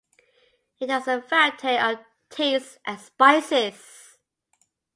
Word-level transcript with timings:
It 0.79 0.89
has 0.89 1.07
a 1.07 1.19
variety 1.19 1.77
of 1.77 1.99
tastes 2.31 2.79
and 2.87 2.99
spices. 2.99 4.17